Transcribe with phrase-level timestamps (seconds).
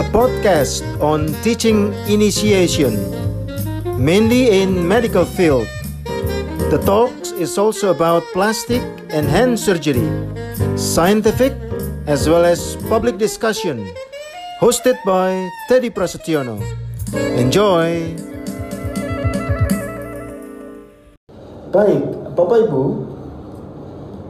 [0.00, 2.96] a podcast on teaching initiation,
[4.00, 5.68] mainly in medical field.
[6.72, 8.80] The talks is also about plastic
[9.12, 10.08] and hand surgery,
[10.72, 11.52] scientific
[12.08, 13.92] as well as public discussion,
[14.56, 15.36] hosted by
[15.68, 16.56] Teddy Prasetyono.
[17.36, 18.16] Enjoy!
[21.76, 22.82] Baik, Bapak Ibu,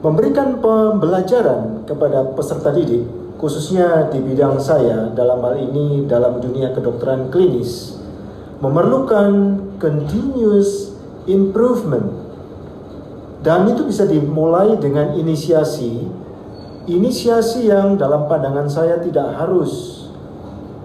[0.02, 7.32] memberikan pembelajaran kepada peserta didik, khususnya di bidang saya dalam hal ini dalam dunia kedokteran
[7.32, 7.96] klinis,
[8.60, 10.92] memerlukan continuous
[11.24, 12.20] improvement.
[13.40, 16.04] Dan itu bisa dimulai dengan inisiasi,
[16.84, 20.04] inisiasi yang dalam pandangan saya tidak harus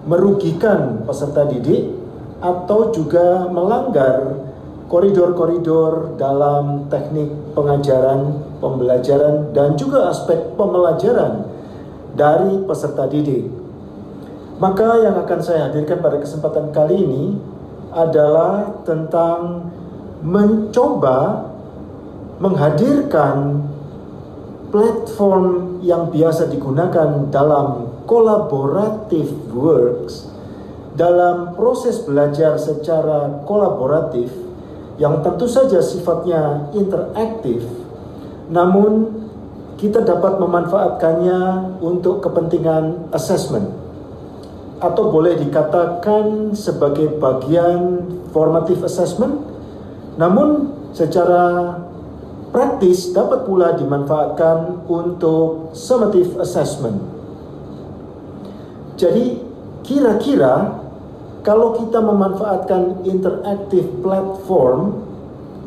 [0.08, 1.92] merugikan peserta didik
[2.40, 4.32] atau juga melanggar
[4.88, 11.55] koridor-koridor dalam teknik pengajaran, pembelajaran, dan juga aspek pembelajaran
[12.16, 13.46] dari peserta didik.
[14.56, 17.24] Maka yang akan saya hadirkan pada kesempatan kali ini
[17.92, 19.68] adalah tentang
[20.24, 21.52] mencoba
[22.40, 23.68] menghadirkan
[24.72, 30.36] platform yang biasa digunakan dalam collaborative works
[30.96, 34.32] dalam proses belajar secara kolaboratif
[34.96, 37.68] yang tentu saja sifatnya interaktif,
[38.48, 39.15] namun
[39.76, 41.40] kita dapat memanfaatkannya
[41.84, 43.68] untuk kepentingan assessment
[44.80, 49.40] atau boleh dikatakan sebagai bagian formative assessment,
[50.20, 51.76] namun secara
[52.52, 57.00] praktis dapat pula dimanfaatkan untuk summative assessment.
[58.96, 59.44] Jadi
[59.84, 60.80] kira-kira
[61.44, 65.04] kalau kita memanfaatkan interactive platform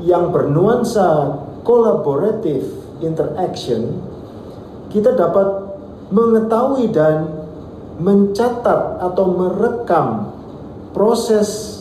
[0.02, 4.00] yang bernuansa collaborative interaction,
[4.90, 5.70] kita dapat
[6.10, 7.30] mengetahui dan
[8.00, 10.32] mencatat atau merekam
[10.96, 11.80] proses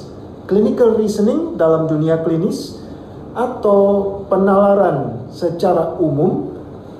[0.50, 2.81] clinical reasoning dalam dunia klinis
[3.32, 6.56] atau penalaran secara umum.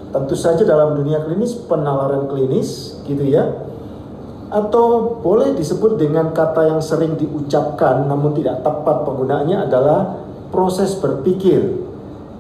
[0.09, 3.69] Tentu saja dalam dunia klinis penalaran klinis gitu ya.
[4.48, 10.16] Atau boleh disebut dengan kata yang sering diucapkan namun tidak tepat penggunaannya adalah
[10.48, 11.84] proses berpikir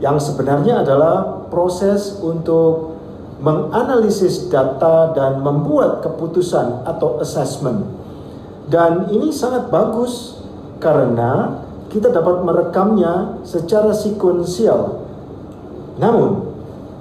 [0.00, 2.98] yang sebenarnya adalah proses untuk
[3.38, 7.86] menganalisis data dan membuat keputusan atau assessment.
[8.68, 10.42] Dan ini sangat bagus
[10.82, 15.08] karena kita dapat merekamnya secara sequential.
[15.96, 16.52] Namun,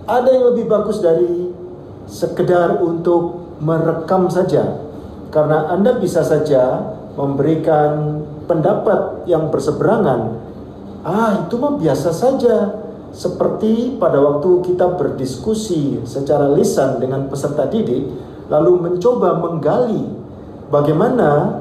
[0.08, 1.52] ada yang lebih bagus dari
[2.08, 4.88] sekedar untuk merekam saja
[5.28, 10.40] karena Anda bisa saja memberikan pendapat yang berseberangan.
[11.04, 12.87] Ah, itu mah biasa saja.
[13.18, 18.06] Seperti pada waktu kita berdiskusi secara lisan dengan peserta didik,
[18.46, 20.06] lalu mencoba menggali
[20.70, 21.58] bagaimana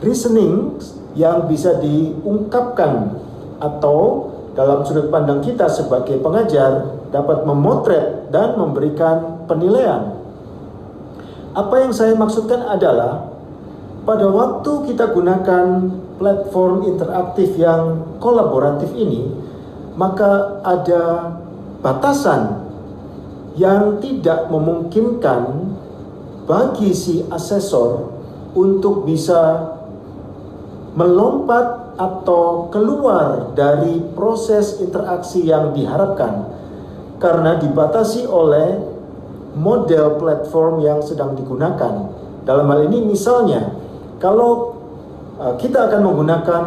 [0.00, 0.80] reasoning
[1.12, 3.20] yang bisa diungkapkan
[3.60, 10.16] atau dalam sudut pandang kita sebagai pengajar dapat memotret dan memberikan penilaian.
[11.52, 13.28] Apa yang saya maksudkan adalah
[14.08, 19.47] pada waktu kita gunakan platform interaktif yang kolaboratif ini,
[19.98, 21.34] maka ada
[21.82, 22.70] batasan
[23.58, 25.74] yang tidak memungkinkan
[26.46, 28.06] bagi si asesor
[28.54, 29.74] untuk bisa
[30.94, 36.46] melompat atau keluar dari proses interaksi yang diharapkan
[37.18, 38.78] karena dibatasi oleh
[39.58, 42.14] model platform yang sedang digunakan.
[42.46, 43.74] Dalam hal ini misalnya,
[44.22, 44.78] kalau
[45.42, 46.62] uh, kita akan menggunakan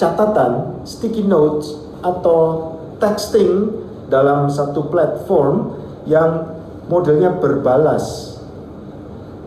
[0.00, 2.72] catatan, sticky notes atau
[3.02, 3.74] texting
[4.06, 5.74] dalam satu platform
[6.06, 6.46] yang
[6.86, 8.38] modelnya berbalas.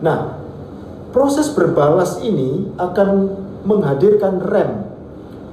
[0.04, 0.36] Nah,
[1.10, 3.32] proses berbalas ini akan
[3.64, 4.70] menghadirkan rem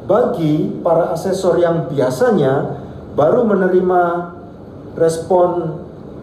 [0.08, 2.80] bagi para asesor yang biasanya
[3.16, 4.02] baru menerima
[4.96, 5.80] respon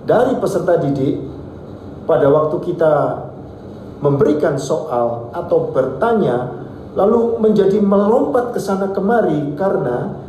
[0.08, 1.20] dari peserta didik
[2.08, 2.94] pada waktu kita
[4.00, 6.64] memberikan soal atau bertanya
[6.96, 10.23] lalu menjadi melompat ke sana kemari karena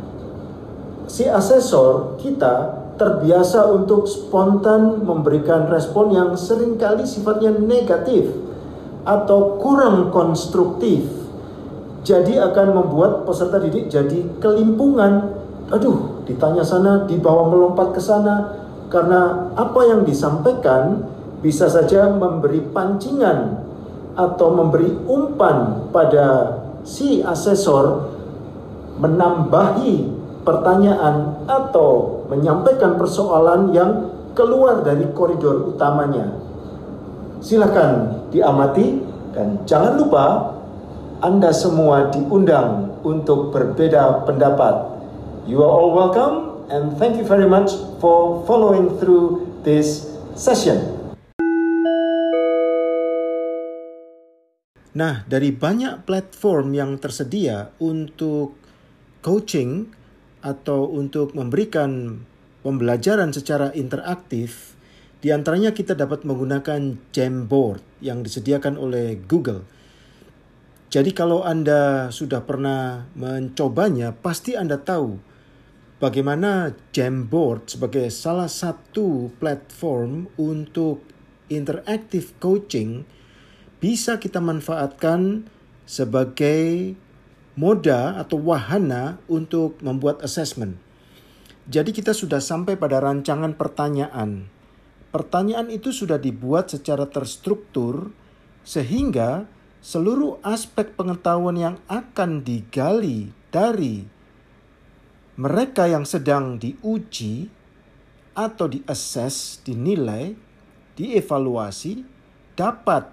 [1.06, 8.32] si asesor kita terbiasa untuk spontan memberikan respon yang sering kali sifatnya negatif
[9.06, 11.06] atau kurang konstruktif.
[12.06, 15.34] Jadi akan membuat peserta didik jadi kelimpungan.
[15.74, 18.54] Aduh, ditanya sana, dibawa melompat ke sana,
[18.86, 21.02] karena apa yang disampaikan
[21.42, 23.66] bisa saja memberi pancingan
[24.14, 28.08] atau memberi umpan pada si asesor
[29.02, 30.15] menambahi
[30.46, 36.38] pertanyaan atau menyampaikan persoalan yang keluar dari koridor utamanya.
[37.42, 40.56] Silakan diamati Dan jangan lupa
[41.20, 44.96] Anda semua diundang untuk berbeda pendapat.
[45.44, 50.80] You are all welcome and thank you very much for following through this session.
[54.96, 58.56] Nah, dari banyak platform yang tersedia untuk
[59.20, 59.92] coaching
[60.46, 62.22] atau untuk memberikan
[62.62, 64.78] pembelajaran secara interaktif,
[65.18, 69.66] di antaranya kita dapat menggunakan Jamboard yang disediakan oleh Google.
[70.86, 75.18] Jadi kalau Anda sudah pernah mencobanya, pasti Anda tahu
[75.98, 81.02] bagaimana Jamboard sebagai salah satu platform untuk
[81.50, 83.02] interactive coaching
[83.82, 85.46] bisa kita manfaatkan
[85.86, 86.94] sebagai
[87.56, 90.76] moda atau wahana untuk membuat assessment.
[91.66, 94.46] Jadi kita sudah sampai pada rancangan pertanyaan.
[95.10, 98.12] Pertanyaan itu sudah dibuat secara terstruktur
[98.62, 99.48] sehingga
[99.80, 104.04] seluruh aspek pengetahuan yang akan digali dari
[105.36, 107.48] mereka yang sedang diuji
[108.36, 110.36] atau diassess, dinilai,
[110.96, 112.04] dievaluasi
[112.56, 113.08] dapat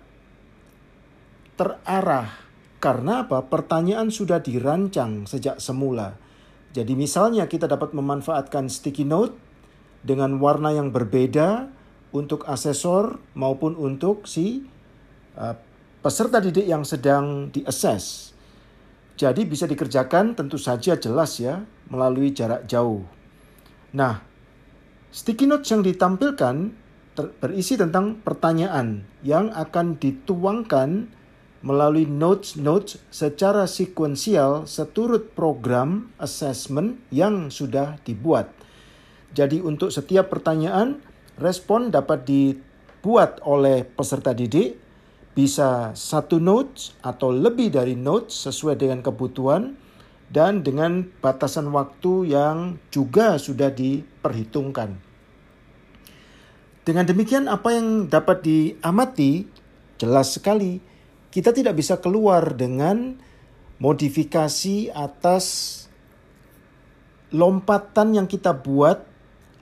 [1.55, 2.43] terarah.
[2.83, 3.47] Karena apa?
[3.47, 6.19] Pertanyaan sudah dirancang sejak semula.
[6.75, 9.39] Jadi misalnya kita dapat memanfaatkan sticky note
[10.03, 11.71] dengan warna yang berbeda
[12.11, 14.67] untuk asesor maupun untuk si
[15.39, 15.55] uh,
[16.03, 18.35] peserta didik yang sedang diakses.
[19.15, 23.07] Jadi bisa dikerjakan tentu saja jelas ya melalui jarak jauh.
[23.95, 24.19] Nah,
[25.07, 26.75] sticky notes yang ditampilkan
[27.39, 31.13] berisi tentang pertanyaan yang akan dituangkan
[31.63, 38.51] melalui notes-notes secara sekuensial seturut program assessment yang sudah dibuat.
[39.31, 40.99] Jadi untuk setiap pertanyaan,
[41.39, 44.77] respon dapat dibuat oleh peserta didik,
[45.33, 49.79] bisa satu notes atau lebih dari notes sesuai dengan kebutuhan,
[50.29, 54.97] dan dengan batasan waktu yang juga sudah diperhitungkan.
[56.83, 59.47] Dengan demikian apa yang dapat diamati
[59.95, 60.83] jelas sekali
[61.33, 63.17] kita tidak bisa keluar dengan
[63.81, 65.45] modifikasi atas
[67.33, 69.01] lompatan yang kita buat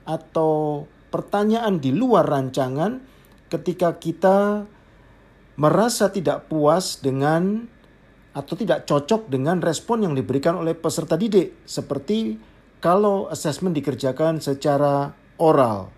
[0.04, 3.00] atau pertanyaan di luar rancangan
[3.48, 4.68] ketika kita
[5.56, 7.64] merasa tidak puas dengan
[8.36, 12.36] atau tidak cocok dengan respon yang diberikan oleh peserta didik seperti
[12.84, 15.88] kalau assessment dikerjakan secara oral.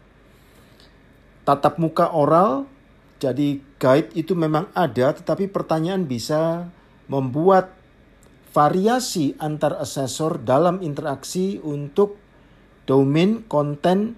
[1.42, 2.70] Tatap muka oral
[3.22, 6.68] jadi guide itu memang ada tetapi pertanyaan bisa
[7.06, 7.72] membuat
[8.54, 12.22] variasi antar asesor dalam interaksi untuk
[12.86, 14.14] domain, konten,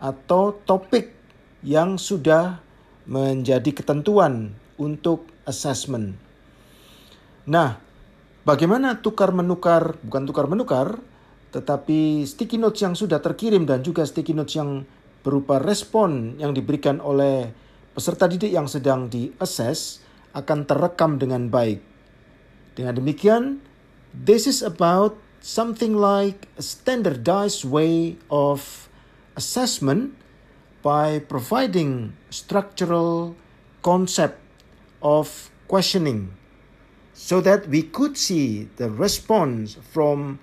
[0.00, 1.12] atau topik
[1.60, 2.60] yang sudah
[3.04, 6.16] menjadi ketentuan untuk assessment.
[7.46, 7.78] Nah,
[8.48, 10.98] bagaimana tukar menukar, bukan tukar menukar,
[11.54, 14.84] tetapi sticky notes yang sudah terkirim dan juga sticky notes yang
[15.22, 17.50] berupa respon yang diberikan oleh
[17.96, 20.04] peserta didik yang sedang diakses
[20.36, 21.80] akan terekam dengan baik.
[22.76, 23.64] Dengan demikian,
[24.12, 28.92] this is about something like a standardized way of
[29.32, 30.12] assessment
[30.84, 33.32] by providing structural
[33.80, 34.36] concept
[35.00, 36.36] of questioning
[37.16, 40.36] so that we could see the response from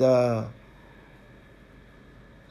[0.00, 0.48] the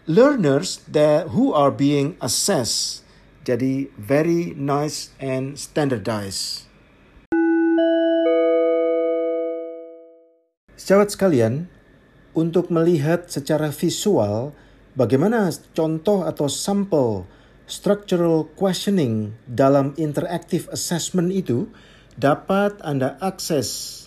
[0.05, 3.01] learners that who are being assessed
[3.43, 6.67] jadi very nice and standardized.
[10.79, 11.71] Sejawat sekalian,
[12.33, 14.51] untuk melihat secara visual
[14.97, 17.29] bagaimana contoh atau sampel
[17.69, 21.69] structural questioning dalam interactive assessment itu
[22.19, 24.01] dapat Anda akses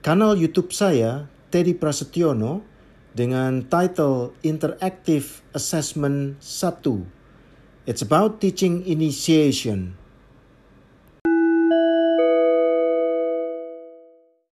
[0.00, 2.64] kanal YouTube saya Teddy Prasetyono
[3.12, 7.21] dengan title Interactive Assessment 1
[7.82, 9.98] It's about teaching initiation.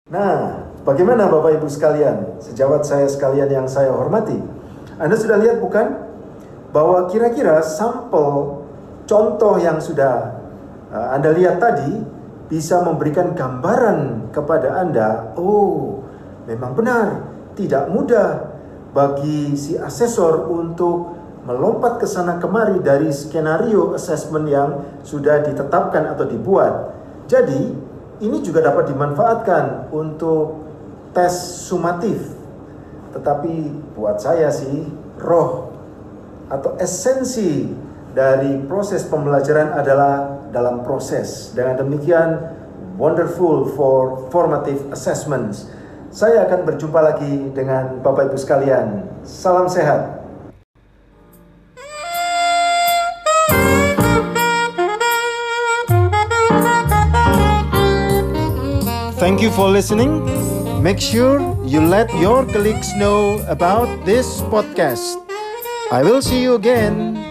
[0.08, 4.40] Nah, bagaimana Bapak Ibu sekalian, sejawat saya sekalian yang saya hormati?
[4.96, 6.08] Anda sudah lihat bukan
[6.72, 8.64] bahwa kira-kira sampel
[9.04, 10.40] contoh yang sudah
[10.88, 12.00] uh, Anda lihat tadi
[12.48, 16.00] bisa memberikan gambaran kepada Anda, oh,
[16.48, 17.28] memang benar,
[17.60, 18.56] tidak mudah
[18.96, 21.18] bagi si asesor untuk
[21.48, 26.92] melompat ke sana kemari dari skenario assessment yang sudah ditetapkan atau dibuat.
[27.32, 27.72] Jadi,
[28.20, 30.60] ini juga dapat dimanfaatkan untuk
[31.16, 31.32] tes
[31.64, 32.36] sumatif.
[33.16, 34.92] Tetapi buat saya sih,
[35.24, 35.72] roh
[36.52, 37.72] atau esensi
[38.12, 41.56] dari proses pembelajaran adalah dalam proses.
[41.56, 42.44] Dengan demikian,
[43.00, 45.72] wonderful for formative assessments.
[46.12, 49.06] Saya akan berjumpa lagi dengan Bapak Ibu sekalian.
[49.24, 50.17] Salam sehat.
[59.18, 60.22] Thank you for listening.
[60.84, 65.18] Make sure you let your colleagues know about this podcast.
[65.92, 67.27] I will see you again